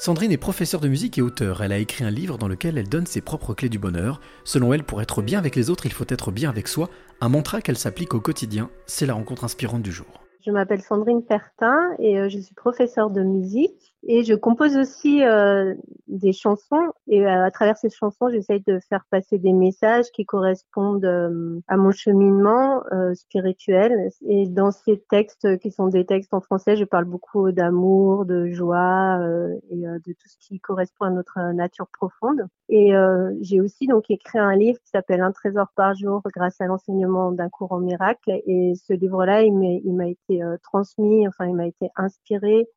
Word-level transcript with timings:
Sandrine 0.00 0.32
est 0.32 0.38
professeure 0.38 0.80
de 0.80 0.88
musique 0.88 1.18
et 1.18 1.22
auteure. 1.22 1.62
Elle 1.62 1.72
a 1.72 1.78
écrit 1.78 2.04
un 2.04 2.10
livre 2.10 2.38
dans 2.38 2.48
lequel 2.48 2.78
elle 2.78 2.88
donne 2.88 3.04
ses 3.04 3.20
propres 3.20 3.52
clés 3.52 3.68
du 3.68 3.78
bonheur. 3.78 4.22
Selon 4.44 4.72
elle, 4.72 4.82
pour 4.82 5.02
être 5.02 5.20
bien 5.20 5.38
avec 5.38 5.56
les 5.56 5.68
autres, 5.68 5.84
il 5.84 5.92
faut 5.92 6.06
être 6.08 6.30
bien 6.32 6.48
avec 6.48 6.68
soi. 6.68 6.88
Un 7.20 7.28
mantra 7.28 7.60
qu'elle 7.60 7.76
s'applique 7.76 8.14
au 8.14 8.20
quotidien. 8.20 8.70
C'est 8.86 9.04
la 9.04 9.12
rencontre 9.12 9.44
inspirante 9.44 9.82
du 9.82 9.92
jour. 9.92 10.29
Je 10.44 10.50
m'appelle 10.50 10.80
Sandrine 10.80 11.22
Pertin 11.22 11.94
et 11.98 12.18
euh, 12.18 12.28
je 12.28 12.38
suis 12.38 12.54
professeure 12.54 13.10
de 13.10 13.22
musique. 13.22 13.94
Et 14.02 14.24
je 14.24 14.34
compose 14.34 14.76
aussi 14.76 15.22
euh, 15.22 15.74
des 16.08 16.32
chansons 16.32 16.92
et 17.06 17.26
euh, 17.26 17.44
à 17.44 17.50
travers 17.50 17.76
ces 17.76 17.90
chansons, 17.90 18.28
j'essaye 18.30 18.60
de 18.66 18.78
faire 18.88 19.04
passer 19.10 19.38
des 19.38 19.52
messages 19.52 20.06
qui 20.12 20.24
correspondent 20.24 21.04
euh, 21.04 21.60
à 21.68 21.76
mon 21.76 21.90
cheminement 21.90 22.82
euh, 22.92 23.14
spirituel. 23.14 24.10
Et 24.26 24.46
dans 24.46 24.70
ces 24.70 25.00
textes 25.10 25.58
qui 25.58 25.70
sont 25.70 25.88
des 25.88 26.06
textes 26.06 26.32
en 26.32 26.40
français, 26.40 26.76
je 26.76 26.84
parle 26.84 27.04
beaucoup 27.04 27.50
d'amour, 27.50 28.24
de 28.24 28.46
joie 28.46 29.18
et 29.70 29.76
de 29.76 30.12
tout 30.12 30.28
ce 30.28 30.36
qui 30.38 30.60
correspond 30.60 31.06
à 31.06 31.10
notre 31.10 31.52
nature 31.52 31.88
profonde. 31.88 32.46
Et 32.68 32.92
j'ai 33.40 33.60
aussi 33.60 33.86
donc 33.86 34.10
écrit 34.10 34.38
un 34.38 34.54
livre 34.54 34.78
qui 34.78 34.88
s'appelle 34.90 35.20
Un 35.20 35.32
trésor 35.32 35.66
par 35.74 35.94
jour 35.94 36.22
grâce 36.34 36.60
à 36.60 36.66
l'enseignement 36.66 37.32
d'un 37.32 37.48
cours 37.48 37.72
en 37.72 37.80
miracle. 37.80 38.30
Et 38.46 38.74
ce 38.74 38.92
livre-là, 38.92 39.42
il 39.42 39.94
m'a 39.94 40.06
été 40.06 40.29
transmis, 40.62 41.26
enfin 41.26 41.46
il 41.46 41.54
m'a 41.54 41.66
été 41.66 41.88
inspiré 41.96 42.68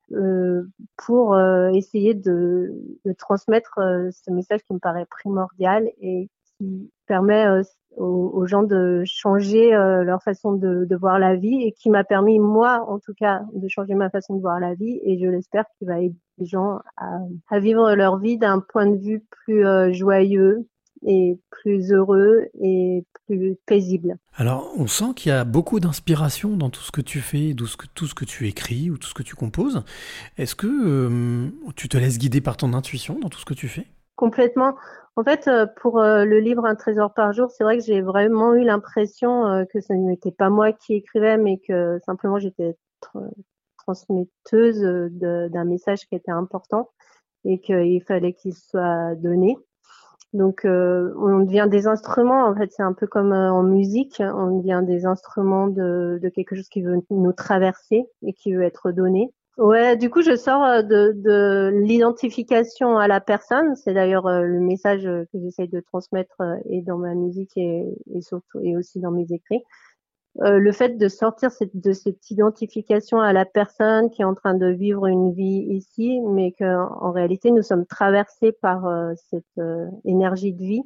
pour 0.98 1.14
pour 1.24 1.36
euh, 1.36 1.70
essayer 1.70 2.16
de, 2.16 2.74
transmettre 3.18 3.78
euh, 3.78 4.10
ce 4.12 4.30
message 4.30 4.62
qui 4.64 4.74
me 4.74 4.80
paraît 4.80 5.06
primordial 5.06 5.88
et 6.02 6.28
qui 6.58 6.92
permet 7.06 7.46
euh, 7.46 7.62
aux, 7.96 8.46
gens 8.48 8.64
de 8.64 9.04
changer 9.06 9.70
leur 9.72 10.24
façon 10.24 10.54
de, 10.54 10.96
voir 10.96 11.20
la 11.20 11.36
vie 11.36 11.62
et 11.62 11.72
qui 11.72 11.92
m'a 11.92 12.04
permis, 12.04 12.40
moi 12.40 12.84
en 12.90 12.98
tout 13.00 13.14
cas, 13.14 13.44
de 13.54 13.68
changer 13.68 13.94
ma 13.94 14.10
façon 14.10 14.36
de 14.36 14.42
voir 14.42 14.60
la 14.60 14.74
vie 14.74 15.00
et 15.04 15.20
je 15.20 15.28
l'espère 15.28 15.66
qu'il 15.78 15.88
va 15.88 16.00
aider 16.00 16.16
les 16.40 16.46
gens 16.48 16.80
à 16.98 17.60
vivre 17.60 17.94
leur 17.94 18.18
vie 18.18 18.40
d'un 18.40 18.60
point 18.60 18.88
de 18.88 18.98
vue 18.98 19.24
plus 19.30 19.64
joyeux, 19.94 20.68
et 21.06 21.40
plus 21.50 21.92
heureux 21.92 22.48
et 22.62 23.06
plus 23.26 23.58
paisible. 23.66 24.18
Alors, 24.36 24.72
on 24.78 24.88
sent 24.88 25.14
qu'il 25.16 25.32
y 25.32 25.36
a 25.36 25.44
beaucoup 25.44 25.80
d'inspiration 25.80 26.58
dans 26.58 26.70
tout 26.70 26.82
ce 26.82 26.92
que 26.92 27.02
tu 27.02 27.20
fais, 27.20 27.54
tout 27.56 27.68
ce 27.68 27.78
que, 27.78 27.86
tout 27.94 28.06
ce 28.06 28.16
que 28.16 28.26
tu 28.26 28.48
écris 28.48 28.90
ou 28.90 28.98
tout 28.98 29.08
ce 29.08 29.14
que 29.14 29.24
tu 29.24 29.36
composes. 29.36 29.84
Est-ce 30.38 30.56
que 30.56 30.68
euh, 30.68 31.50
tu 31.76 31.90
te 31.90 31.98
laisses 31.98 32.18
guider 32.18 32.42
par 32.42 32.58
ton 32.58 32.74
intuition 32.74 33.20
dans 33.20 33.30
tout 33.30 33.40
ce 33.40 33.46
que 33.46 33.54
tu 33.54 33.68
fais? 33.68 33.88
Complètement. 34.16 34.76
En 35.16 35.24
fait, 35.24 35.48
euh, 35.48 35.66
pour 35.82 36.00
euh, 36.00 36.26
le 36.26 36.40
livre 36.40 36.66
Un 36.66 36.76
trésor 36.76 37.14
par 37.14 37.34
jour, 37.34 37.52
c'est 37.52 37.64
vrai 37.64 37.78
que 37.78 37.84
j'ai 37.84 38.02
vraiment 38.02 38.54
eu 38.54 38.64
l'impression 38.64 39.66
que 39.72 39.82
ce 39.82 39.94
n'était 39.94 40.32
pas 40.32 40.50
moi 40.50 40.72
qui 40.72 40.96
écrivais, 40.96 41.38
mais 41.38 41.60
que 41.60 42.00
simplement 42.06 42.40
j'étais 42.40 42.76
transmetteuse 43.78 44.82
d'un 45.12 45.66
message 45.66 46.08
qui 46.08 46.16
était 46.16 46.32
important 46.32 46.90
et 47.46 47.60
qu'il 47.60 48.02
fallait 48.04 48.34
qu'il 48.34 48.54
soit 48.54 49.16
donné. 49.16 49.58
Donc, 50.34 50.66
euh, 50.66 51.14
on 51.18 51.40
devient 51.40 51.68
des 51.70 51.88
instruments. 51.88 52.48
En 52.48 52.56
fait, 52.56 52.72
c'est 52.72 52.84
un 52.84 52.94
peu 52.94 53.06
comme 53.06 53.32
euh, 53.32 53.52
en 53.52 53.64
musique. 53.64 54.20
On 54.20 54.58
devient 54.58 54.82
des 54.84 55.06
instruments 55.06 55.68
de, 55.68 56.20
quelque 56.34 56.56
chose 56.56 56.70
qui 56.70 56.82
veut 56.82 56.98
nous 57.12 57.34
traverser 57.34 58.04
et 58.26 58.34
qui 58.34 58.54
veut 58.54 58.64
être 58.64 58.92
donné. 58.92 59.32
Ouais, 59.60 59.96
du 59.96 60.10
coup, 60.10 60.24
je 60.24 60.36
sors 60.36 60.64
euh, 60.64 60.82
de, 60.82 61.14
de 61.16 61.72
l'identification 61.84 62.98
à 62.98 63.08
la 63.08 63.22
personne. 63.22 63.76
C'est 63.76 63.94
d'ailleurs 63.94 64.28
le 64.28 64.60
message 64.60 65.04
que 65.04 65.40
j'essaye 65.40 65.70
de 65.70 65.80
transmettre 65.80 66.42
et 66.68 66.82
dans 66.82 66.98
ma 66.98 67.14
musique 67.14 67.56
et 67.56 67.86
surtout 68.22 68.60
et 68.62 68.76
aussi 68.76 69.00
dans 69.00 69.12
mes 69.12 69.32
écrits. 69.32 69.64
Euh, 70.42 70.58
le 70.58 70.72
fait 70.72 70.98
de 70.98 71.08
sortir 71.08 71.52
de 71.76 71.94
cette 71.94 72.32
identification 72.32 73.20
à 73.20 73.34
la 73.34 73.46
personne 73.46 74.10
qui 74.10 74.24
est 74.24 74.26
en 74.26 74.34
train 74.34 74.56
de 74.56 74.66
vivre 74.66 75.06
une 75.06 75.32
vie 75.32 75.68
ici, 75.70 76.22
mais 76.22 76.52
qu'en 76.54 77.12
réalité 77.12 77.52
nous 77.52 77.62
sommes 77.62 77.86
traversés 77.86 78.52
par 78.52 78.88
euh, 78.88 79.14
cette 79.30 79.46
euh, 79.60 79.86
énergie 80.06 80.54
de 80.54 80.64
vie 80.64 80.82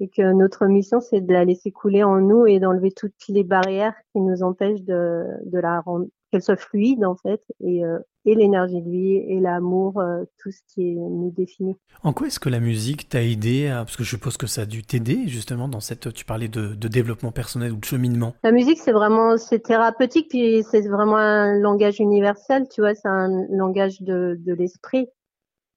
et 0.00 0.08
que 0.08 0.32
notre 0.32 0.66
mission 0.66 1.00
c'est 1.00 1.20
de 1.20 1.32
la 1.32 1.44
laisser 1.44 1.70
couler 1.70 2.02
en 2.02 2.20
nous 2.20 2.46
et 2.46 2.58
d'enlever 2.60 2.92
toutes 2.92 3.14
les 3.28 3.44
barrières 3.44 3.94
qui 4.12 4.20
nous 4.20 4.42
empêchent 4.42 4.82
de, 4.82 5.24
de 5.44 5.58
la 5.58 5.80
rendre, 5.80 6.06
qu'elle 6.30 6.42
soit 6.42 6.56
fluide 6.56 7.04
en 7.04 7.16
fait 7.16 7.40
et, 7.60 7.84
euh, 7.84 7.98
et 8.24 8.34
l'énergie 8.34 8.80
de 8.80 8.90
vie 8.90 9.16
et 9.16 9.38
l'amour, 9.38 10.00
euh, 10.00 10.24
tout 10.38 10.50
ce 10.50 10.60
qui 10.68 10.88
est, 10.90 10.94
nous 10.94 11.30
définit. 11.30 11.76
En 12.02 12.12
quoi 12.12 12.26
est-ce 12.26 12.40
que 12.40 12.48
la 12.48 12.60
musique 12.60 13.08
t'a 13.08 13.22
aidé 13.22 13.68
à... 13.68 13.84
Parce 13.84 13.96
que 13.96 14.02
je 14.02 14.10
suppose 14.10 14.36
que 14.36 14.46
ça 14.46 14.62
a 14.62 14.66
dû 14.66 14.82
t'aider 14.82 15.28
justement 15.28 15.68
dans 15.68 15.80
cette... 15.80 16.12
Tu 16.12 16.24
parlais 16.24 16.48
de, 16.48 16.74
de 16.74 16.88
développement 16.88 17.32
personnel 17.32 17.72
ou 17.72 17.76
de 17.76 17.84
cheminement. 17.84 18.34
La 18.42 18.52
musique 18.52 18.78
c'est 18.78 18.92
vraiment... 18.92 19.36
C'est 19.36 19.60
thérapeutique 19.60 20.28
puis 20.30 20.62
c'est 20.62 20.88
vraiment 20.88 21.18
un 21.18 21.58
langage 21.58 22.00
universel, 22.00 22.66
tu 22.68 22.80
vois, 22.80 22.94
c'est 22.94 23.08
un 23.08 23.46
langage 23.50 24.00
de, 24.00 24.36
de 24.40 24.54
l'esprit. 24.54 25.06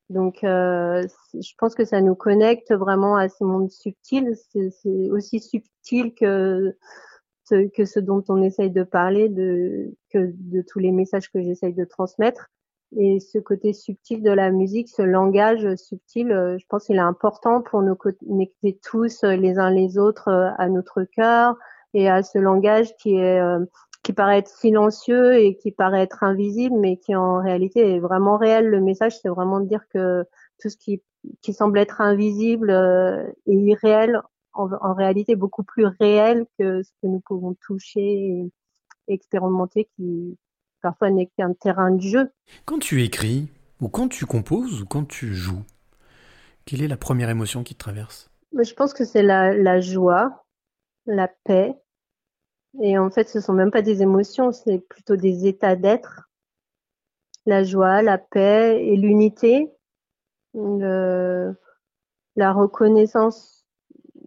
Donc, 0.10 0.44
euh, 0.44 1.06
je 1.34 1.52
pense 1.58 1.76
que 1.76 1.86
ça 1.86 2.02
nous 2.02 2.16
connecte 2.16 2.74
vraiment 2.74 3.18
à 3.18 3.28
ce 3.30 3.44
monde 3.44 3.70
subtil. 3.70 4.36
C'est 4.54 5.10
aussi 5.12 5.40
subtil 5.40 6.14
que 6.14 6.76
que 7.74 7.86
ce 7.86 8.02
dont 8.02 8.24
on 8.28 8.42
essaye 8.42 8.72
de 8.72 8.84
parler, 8.84 9.30
que 10.10 10.34
de 10.34 10.62
tous 10.62 10.80
les 10.80 10.92
messages 10.92 11.32
que 11.32 11.42
j'essaye 11.42 11.74
de 11.74 11.86
transmettre. 11.86 12.50
Et 12.96 13.20
ce 13.20 13.38
côté 13.38 13.74
subtil 13.74 14.24
de 14.24 14.32
la 14.32 14.50
musique, 14.50 14.88
ce 14.88 15.02
langage 15.02 15.76
subtil, 15.76 16.32
euh, 16.32 16.58
je 16.58 16.66
pense 16.68 16.86
qu'il 16.86 16.96
est 16.96 17.00
important 17.00 17.62
pour 17.62 17.82
nous 17.82 17.96
connecter 17.96 18.80
tous 18.82 19.26
euh, 19.26 19.36
les 19.36 19.60
uns 19.60 19.70
les 19.70 19.98
autres 19.98 20.30
euh, 20.30 20.52
à 20.58 20.70
notre 20.70 21.04
cœur 21.04 21.56
et 21.94 22.10
à 22.10 22.24
ce 22.24 22.38
langage 22.38 22.96
qui 22.96 23.16
est 23.16 23.42
qui 24.04 24.14
paraît 24.14 24.40
être 24.40 24.50
silencieux 24.50 25.38
et 25.38 25.58
qui 25.58 25.72
paraît 25.72 26.02
être 26.02 26.24
invisible, 26.24 26.76
mais 26.80 26.98
qui 26.98 27.16
en 27.16 27.42
réalité 27.42 27.96
est 27.96 28.00
vraiment 28.00 28.38
réel. 28.38 28.68
Le 28.68 28.82
message, 28.82 29.20
c'est 29.20 29.30
vraiment 29.30 29.60
de 29.60 29.68
dire 29.68 29.88
que 29.94 30.26
tout 30.60 30.70
ce 30.70 30.78
qui, 30.78 31.02
qui 31.42 31.54
semble 31.54 31.78
être 31.80 32.02
invisible 32.02 32.72
et 33.46 33.54
irréel 33.54 34.22
en, 34.58 34.94
réalité 34.94 35.36
beaucoup 35.36 35.64
plus 35.64 35.86
réel 35.86 36.46
que 36.58 36.82
ce 36.84 36.90
que 37.02 37.08
nous 37.08 37.20
pouvons 37.20 37.56
toucher 37.66 38.02
et 38.02 38.52
expérimenter 39.08 39.88
qui 39.96 40.38
parfois 40.82 41.10
n'est 41.10 41.30
qu'un 41.38 41.54
terrain 41.54 41.92
de 41.92 42.02
jeu. 42.02 42.32
Quand 42.66 42.80
tu 42.80 43.04
écris, 43.04 43.50
ou 43.82 43.90
quand 43.90 44.08
tu 44.08 44.26
composes, 44.26 44.82
ou 44.82 44.86
quand 44.86 45.08
tu 45.08 45.34
joues, 45.34 45.64
quelle 46.66 46.82
est 46.82 46.88
la 46.88 46.98
première 46.98 47.30
émotion 47.30 47.64
qui 47.64 47.76
te 47.76 47.80
traverse? 47.80 48.30
Je 48.58 48.74
pense 48.74 48.94
que 48.94 49.06
c'est 49.06 49.24
la, 49.24 49.54
la, 49.54 49.80
joie, 49.82 50.46
la 51.06 51.28
paix. 51.28 51.76
Et 52.82 52.98
en 52.98 53.10
fait, 53.10 53.30
ce 53.30 53.40
sont 53.40 53.54
même 53.54 53.72
pas 53.72 53.82
des 53.82 54.02
émotions, 54.02 54.52
c'est 54.52 54.80
plutôt 54.80 55.16
des 55.16 55.48
états 55.48 55.76
d'être. 55.76 56.30
La 57.46 57.64
joie, 57.64 58.02
la 58.02 58.18
paix 58.18 58.86
et 58.86 58.98
l'unité, 58.98 59.72
la 60.54 61.54
reconnaissance 62.54 63.66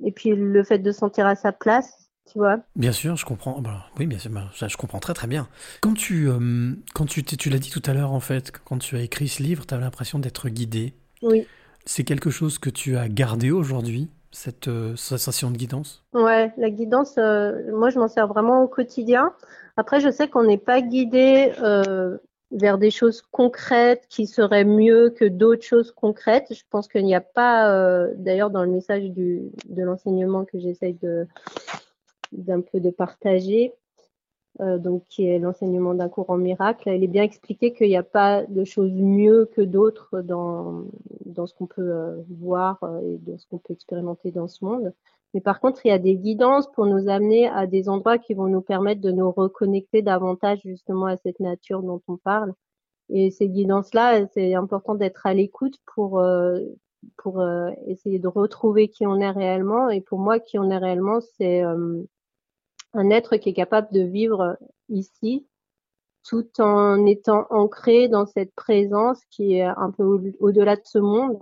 et 0.03 0.13
puis 0.13 0.31
le 0.31 0.65
fait 0.65 0.79
de 0.79 0.93
sentir 0.93 1.27
à 1.27 1.37
sa 1.37 1.53
place, 1.53 2.11
tu 2.31 2.39
vois. 2.39 2.61
Bien 2.77 2.93
sûr, 2.93 3.17
je 3.17 3.25
comprends. 3.25 3.61
Bah, 3.61 3.87
oui, 3.99 4.07
bien 4.07 4.19
sûr, 4.19 4.31
bah, 4.31 4.51
je 4.53 4.77
comprends 4.77 5.01
très 5.01 5.15
très 5.15 5.27
bien. 5.27 5.49
Quand 5.81 5.95
tu, 5.95 6.29
euh, 6.29 6.75
quand 6.95 7.07
tu, 7.07 7.23
tu 7.25 7.51
l'as 7.51 7.59
dit 7.59 7.71
tout 7.71 7.83
à 7.87 7.93
l'heure 7.93 8.13
en 8.13 8.21
fait, 8.21 8.53
quand 8.65 8.79
tu 8.79 8.97
as 8.97 9.03
écrit 9.03 9.29
ce 9.29 9.43
livre, 9.43 9.67
tu 9.67 9.75
as 9.75 9.79
l'impression 9.79 10.19
d'être 10.19 10.49
guidé. 10.49 10.95
Oui. 11.23 11.47
C'est 11.85 12.05
quelque 12.05 12.31
chose 12.31 12.59
que 12.59 12.71
tu 12.71 12.97
as 12.97 13.09
gardé 13.09 13.51
aujourd'hui, 13.51 14.11
cette 14.31 14.69
euh, 14.69 14.97
sensation 14.97 15.51
de 15.51 15.57
guidance? 15.57 16.05
Ouais, 16.13 16.53
la 16.57 16.71
guidance, 16.71 17.17
euh, 17.19 17.73
moi 17.73 17.91
je 17.91 17.99
m'en 17.99 18.09
sers 18.09 18.27
vraiment 18.27 18.63
au 18.63 18.69
quotidien. 18.69 19.33
Après, 19.77 20.01
je 20.01 20.11
sais 20.11 20.29
qu'on 20.29 20.45
n'est 20.45 20.59
pas 20.59 20.81
guidé 20.81 21.53
vers 22.51 22.79
des 22.79 22.91
choses 22.91 23.23
concrètes 23.31 24.07
qui 24.09 24.27
seraient 24.27 24.65
mieux 24.65 25.11
que 25.11 25.25
d'autres 25.25 25.63
choses 25.63 25.93
concrètes. 25.93 26.53
Je 26.53 26.63
pense 26.69 26.89
qu'il 26.89 27.05
n'y 27.05 27.15
a 27.15 27.21
pas, 27.21 27.73
euh, 27.73 28.13
d'ailleurs, 28.17 28.51
dans 28.51 28.65
le 28.65 28.71
message 28.71 29.11
de 29.11 29.51
l'enseignement 29.83 30.45
que 30.45 30.59
j'essaye 30.59 30.97
d'un 32.33 32.61
peu 32.61 32.81
de 32.81 32.91
partager, 32.91 33.73
euh, 34.61 34.79
donc 34.79 35.05
qui 35.09 35.27
est 35.27 35.39
l'enseignement 35.39 35.95
d'un 35.95 36.09
courant 36.09 36.37
miracle, 36.37 36.89
il 36.89 37.05
est 37.05 37.09
bien 37.09 37.23
expliqué 37.23 37.73
qu'il 37.73 37.89
n'y 37.89 37.97
a 37.97 38.03
pas 38.03 38.45
de 38.47 38.65
choses 38.65 38.93
mieux 38.93 39.49
que 39.55 39.63
d'autres 39.63 40.21
dans, 40.21 40.85
dans 41.31 41.47
ce 41.47 41.55
qu'on 41.55 41.67
peut 41.67 41.81
euh, 41.83 42.17
voir 42.29 42.83
euh, 42.83 43.01
et 43.01 43.19
dans 43.19 43.39
ce 43.39 43.47
qu'on 43.47 43.59
peut 43.59 43.73
expérimenter 43.73 44.31
dans 44.31 44.49
ce 44.49 44.65
monde. 44.65 44.93
Mais 45.35 45.41
par 45.41 45.61
contre, 45.61 45.85
il 45.85 45.89
y 45.89 45.93
a 45.93 45.99
des 45.99 46.17
guidances 46.17 46.71
pour 46.73 46.87
nous 46.87 47.09
amener 47.09 47.49
à 47.49 47.67
des 47.67 47.89
endroits 47.89 48.19
qui 48.19 48.35
vont 48.35 48.49
nous 48.49 48.63
permettre 48.63 49.01
de 49.01 49.13
nous 49.13 49.31
reconnecter 49.31 50.03
davantage 50.03 50.61
justement 50.65 51.07
à 51.07 51.17
cette 51.17 51.41
nature 51.41 51.83
dont 51.83 52.03
on 52.09 52.17
parle. 52.17 52.53
Et 53.11 53.31
ces 53.31 53.49
guidances-là, 53.49 54.27
c'est 54.29 54.55
important 54.55 54.95
d'être 54.95 55.27
à 55.27 55.35
l'écoute 55.35 55.77
pour 55.95 56.21
euh, 56.21 56.61
pour 57.17 57.41
euh, 57.41 57.71
essayer 57.87 58.19
de 58.19 58.29
retrouver 58.29 58.89
qui 58.89 59.07
on 59.07 59.21
est 59.21 59.31
réellement. 59.31 59.91
Et 59.91 60.01
pour 60.01 60.19
moi, 60.19 60.39
qui 60.39 60.59
on 60.59 60.71
est 60.71 60.79
réellement, 60.79 61.21
c'est 61.21 61.63
euh, 61.65 62.03
un 62.93 63.11
être 63.11 63.37
qui 63.37 63.51
est 63.51 63.55
capable 63.55 63.93
de 63.93 64.03
vivre 64.03 64.57
ici, 64.89 65.47
tout 66.25 66.49
en 66.61 67.07
étant 67.07 67.47
ancré 67.51 68.09
dans 68.09 68.27
cette 68.27 68.55
présence 68.55 69.21
qui 69.31 69.55
est 69.55 69.63
un 69.65 69.91
peu 69.91 70.05
au-delà 70.41 70.77
de 70.77 70.83
ce 70.85 70.99
monde, 70.99 71.39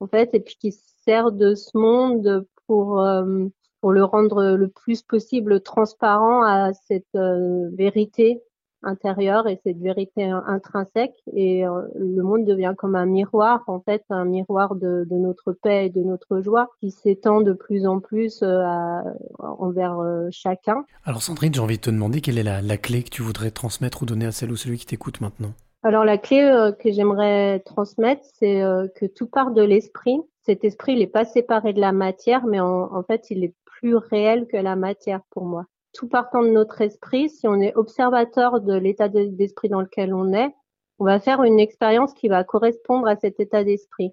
en 0.00 0.06
fait, 0.06 0.30
et 0.34 0.40
puis 0.40 0.56
qui 0.58 0.72
sert 1.04 1.32
de 1.32 1.54
ce 1.54 1.76
monde 1.76 2.46
pour, 2.66 3.00
euh, 3.00 3.46
pour 3.80 3.92
le 3.92 4.04
rendre 4.04 4.56
le 4.56 4.68
plus 4.68 5.02
possible 5.02 5.60
transparent 5.60 6.42
à 6.42 6.72
cette 6.72 7.14
euh, 7.14 7.68
vérité 7.72 8.42
intérieure 8.84 9.48
et 9.48 9.60
cette 9.64 9.78
vérité 9.78 10.24
intrinsèque 10.24 11.14
et 11.32 11.66
euh, 11.66 11.82
le 11.94 12.22
monde 12.22 12.44
devient 12.44 12.74
comme 12.76 12.94
un 12.94 13.06
miroir 13.06 13.62
en 13.66 13.80
fait 13.80 14.04
un 14.10 14.24
miroir 14.24 14.74
de, 14.74 15.06
de 15.08 15.16
notre 15.16 15.52
paix 15.52 15.86
et 15.86 15.90
de 15.90 16.02
notre 16.02 16.40
joie 16.40 16.68
qui 16.80 16.90
s'étend 16.90 17.40
de 17.40 17.52
plus 17.52 17.86
en 17.86 18.00
plus 18.00 18.42
euh, 18.42 18.62
à, 18.64 19.02
envers 19.38 19.98
euh, 19.98 20.28
chacun. 20.30 20.84
Alors 21.04 21.22
Sandrine, 21.22 21.54
j'ai 21.54 21.60
envie 21.60 21.76
de 21.76 21.82
te 21.82 21.90
demander 21.90 22.20
quelle 22.20 22.38
est 22.38 22.42
la, 22.42 22.62
la, 22.62 22.76
clé 22.76 23.02
que 23.02 23.10
tu 23.10 23.22
voudrais 23.22 23.50
transmettre 23.50 24.02
ou 24.02 24.06
donner 24.06 24.26
à 24.26 24.32
celle 24.32 24.50
ou 24.50 24.56
celui 24.56 24.78
qui 24.78 24.86
t'écoute 24.86 25.20
maintenant? 25.20 25.52
Alors 25.82 26.04
la 26.04 26.16
clé 26.16 26.70
que 26.82 26.90
j'aimerais 26.90 27.60
transmettre, 27.60 28.22
c'est 28.38 28.62
que 28.96 29.04
tout 29.04 29.26
part 29.26 29.50
de 29.50 29.62
l'esprit. 29.62 30.18
Cet 30.40 30.64
esprit, 30.64 30.92
il 30.92 31.00
n'est 31.00 31.06
pas 31.06 31.26
séparé 31.26 31.74
de 31.74 31.80
la 31.80 31.92
matière, 31.92 32.46
mais 32.46 32.58
en, 32.58 32.94
en 32.94 33.02
fait, 33.02 33.26
il 33.30 33.44
est 33.44 33.54
plus 33.66 33.96
réel 33.96 34.46
que 34.46 34.56
la 34.56 34.76
matière 34.76 35.20
pour 35.30 35.44
moi 35.44 35.66
tout 35.94 36.08
partant 36.08 36.42
de 36.42 36.48
notre 36.48 36.80
esprit, 36.80 37.30
si 37.30 37.48
on 37.48 37.60
est 37.60 37.74
observateur 37.76 38.60
de 38.60 38.74
l'état 38.74 39.08
d'esprit 39.08 39.68
dans 39.68 39.80
lequel 39.80 40.12
on 40.12 40.32
est, 40.32 40.54
on 40.98 41.04
va 41.04 41.20
faire 41.20 41.42
une 41.42 41.60
expérience 41.60 42.12
qui 42.14 42.28
va 42.28 42.44
correspondre 42.44 43.06
à 43.08 43.16
cet 43.16 43.40
état 43.40 43.64
d'esprit. 43.64 44.12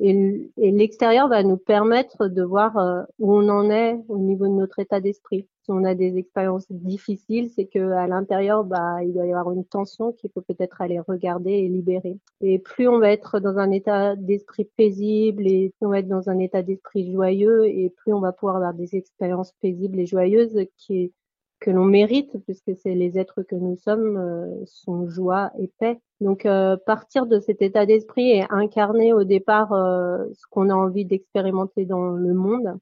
Et, 0.00 0.40
l'extérieur 0.56 1.28
va 1.28 1.42
nous 1.42 1.56
permettre 1.56 2.28
de 2.28 2.42
voir 2.42 2.76
euh, 2.78 3.02
où 3.18 3.34
on 3.34 3.48
en 3.48 3.68
est 3.70 3.98
au 4.08 4.18
niveau 4.18 4.46
de 4.46 4.52
notre 4.52 4.78
état 4.78 5.00
d'esprit. 5.00 5.48
Si 5.64 5.70
on 5.72 5.84
a 5.84 5.94
des 5.94 6.16
expériences 6.16 6.66
difficiles, 6.70 7.50
c'est 7.50 7.66
que 7.66 7.90
à 7.92 8.06
l'intérieur, 8.06 8.64
bah, 8.64 9.02
il 9.02 9.12
doit 9.12 9.26
y 9.26 9.32
avoir 9.32 9.52
une 9.52 9.64
tension 9.64 10.12
qu'il 10.12 10.30
faut 10.30 10.40
peut-être 10.40 10.80
aller 10.80 11.00
regarder 11.00 11.50
et 11.50 11.68
libérer. 11.68 12.16
Et 12.40 12.58
plus 12.58 12.88
on 12.88 13.00
va 13.00 13.10
être 13.10 13.40
dans 13.40 13.58
un 13.58 13.70
état 13.72 14.14
d'esprit 14.14 14.68
paisible 14.76 15.46
et 15.46 15.72
plus 15.78 15.86
on 15.86 15.90
va 15.90 15.98
être 15.98 16.08
dans 16.08 16.30
un 16.30 16.38
état 16.38 16.62
d'esprit 16.62 17.12
joyeux 17.12 17.66
et 17.66 17.90
plus 17.90 18.12
on 18.12 18.20
va 18.20 18.32
pouvoir 18.32 18.56
avoir 18.56 18.74
des 18.74 18.94
expériences 18.94 19.52
paisibles 19.60 19.98
et 19.98 20.06
joyeuses 20.06 20.60
qui 20.76 21.12
que 21.60 21.70
l'on 21.70 21.84
mérite, 21.84 22.36
puisque 22.44 22.76
c'est 22.76 22.94
les 22.94 23.18
êtres 23.18 23.42
que 23.42 23.56
nous 23.56 23.76
sommes, 23.76 24.16
euh, 24.16 24.64
sont 24.66 25.08
joie 25.08 25.50
et 25.58 25.70
paix. 25.78 26.00
Donc 26.20 26.46
euh, 26.46 26.76
partir 26.76 27.26
de 27.26 27.40
cet 27.40 27.62
état 27.62 27.86
d'esprit 27.86 28.30
et 28.30 28.44
incarner 28.50 29.12
au 29.12 29.24
départ 29.24 29.72
euh, 29.72 30.24
ce 30.34 30.46
qu'on 30.50 30.70
a 30.70 30.74
envie 30.74 31.04
d'expérimenter 31.04 31.84
dans 31.84 32.10
le 32.10 32.34
monde, 32.34 32.78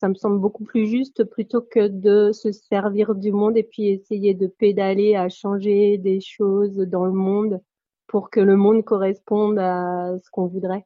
ça 0.00 0.08
me 0.08 0.14
semble 0.14 0.40
beaucoup 0.40 0.64
plus 0.64 0.86
juste 0.86 1.24
plutôt 1.24 1.62
que 1.62 1.86
de 1.88 2.32
se 2.32 2.50
servir 2.52 3.14
du 3.14 3.32
monde 3.32 3.56
et 3.56 3.62
puis 3.62 3.88
essayer 3.88 4.34
de 4.34 4.46
pédaler 4.46 5.14
à 5.14 5.28
changer 5.28 5.98
des 5.98 6.20
choses 6.20 6.76
dans 6.76 7.06
le 7.06 7.12
monde 7.12 7.60
pour 8.08 8.30
que 8.30 8.40
le 8.40 8.56
monde 8.56 8.84
corresponde 8.84 9.58
à 9.58 10.16
ce 10.18 10.30
qu'on 10.30 10.46
voudrait 10.46 10.84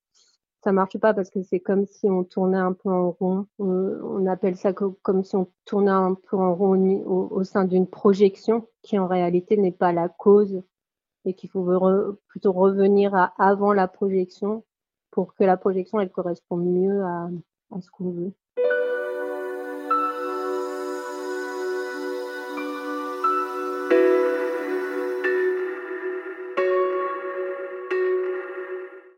ça 0.67 0.73
marche 0.73 0.99
pas 0.99 1.15
parce 1.15 1.31
que 1.31 1.45
c'est 1.45 1.61
comme 1.61 1.87
si 1.87 2.11
on 2.11 2.25
tournait 2.25 2.59
un 2.59 2.73
peu 2.73 2.89
en 2.89 3.13
rond. 3.13 3.47
On, 3.61 4.27
appelle 4.27 4.57
ça 4.57 4.73
comme 4.73 5.23
si 5.23 5.37
on 5.37 5.49
tournait 5.65 5.93
un 5.93 6.15
peu 6.15 6.37
en 6.37 6.57
rond 6.57 6.75
au, 7.07 7.45
sein 7.45 7.67
d'une 7.67 7.87
projection 7.87 8.67
qui 8.83 8.99
en 8.99 9.07
réalité 9.07 9.57
n'est 9.57 9.71
pas 9.71 9.93
la 9.93 10.09
cause 10.09 10.61
et 11.25 11.35
qu'il 11.35 11.51
faut 11.51 11.65
plutôt 12.27 12.51
revenir 12.51 13.31
avant 13.39 13.73
la 13.73 13.87
projection 13.87 14.65
pour 15.13 15.37
que 15.37 15.45
la 15.45 15.57
projection 15.57 16.01
elle 16.01 16.11
corresponde 16.11 16.67
mieux 16.67 17.01
à 17.01 17.31
ce 17.81 17.89
qu'on 17.89 18.11
veut. 18.11 18.33